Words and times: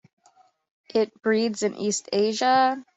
It 0.95 1.21
breeds 1.21 1.61
in 1.61 1.75
east 1.75 2.09
Asia. 2.11 2.83